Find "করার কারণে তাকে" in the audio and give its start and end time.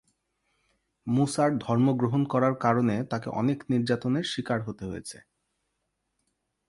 2.25-3.27